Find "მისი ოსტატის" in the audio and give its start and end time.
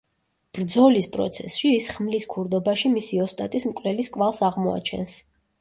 2.97-3.69